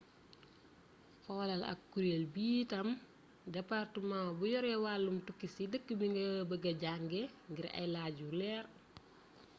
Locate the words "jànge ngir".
6.81-7.67